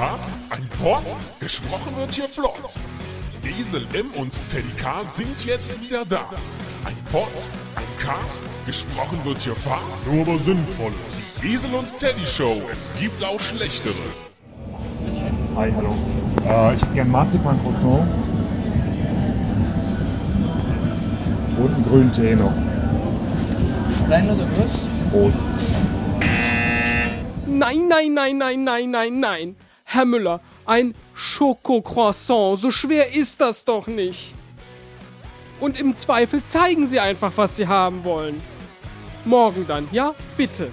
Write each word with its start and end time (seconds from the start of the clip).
Cast, 0.00 0.30
ein 0.48 0.66
Pod, 0.82 1.02
gesprochen 1.40 1.94
wird 1.94 2.14
hier 2.14 2.24
flott. 2.24 2.74
Esel 3.44 3.84
M 3.92 4.06
und 4.16 4.32
Teddy 4.48 4.70
K 4.78 5.04
sind 5.04 5.44
jetzt 5.44 5.78
wieder 5.82 6.06
da. 6.06 6.24
Ein 6.86 6.96
Pod, 7.12 7.28
ein 7.76 7.84
Cast, 7.98 8.42
gesprochen 8.64 9.20
wird 9.24 9.42
hier 9.42 9.54
fast, 9.54 10.06
nur 10.06 10.22
aber 10.22 10.38
sinnvoll. 10.38 10.92
Die 11.42 11.52
Esel 11.52 11.74
und 11.74 11.98
Teddy 11.98 12.26
Show, 12.26 12.62
es 12.72 12.90
gibt 12.98 13.22
auch 13.22 13.38
schlechtere. 13.40 13.92
Hi, 15.54 15.70
hallo. 15.76 15.94
Äh, 16.46 16.76
ich 16.76 16.80
hätte 16.80 16.94
gern 16.94 17.10
Marzipan-Croissant. 17.10 18.08
Und 21.58 21.74
einen 21.74 21.84
grünen 21.86 22.12
Tee 22.14 22.36
noch. 22.36 22.54
Klein 24.06 24.30
oder 24.30 24.46
groß? 24.46 24.88
Groß. 25.12 25.44
Nein, 27.46 27.88
nein, 27.88 28.14
nein, 28.14 28.38
nein, 28.38 28.64
nein, 28.64 28.90
nein, 28.90 29.20
nein. 29.20 29.56
Herr 29.92 30.04
Müller, 30.04 30.40
ein 30.66 30.94
Schokocroissant, 31.14 32.60
so 32.60 32.70
schwer 32.70 33.12
ist 33.12 33.40
das 33.40 33.64
doch 33.64 33.88
nicht. 33.88 34.34
Und 35.58 35.80
im 35.80 35.96
Zweifel 35.96 36.44
zeigen 36.44 36.86
Sie 36.86 37.00
einfach, 37.00 37.32
was 37.34 37.56
Sie 37.56 37.66
haben 37.66 38.04
wollen. 38.04 38.40
Morgen 39.24 39.66
dann, 39.66 39.88
ja? 39.90 40.14
Bitte. 40.36 40.70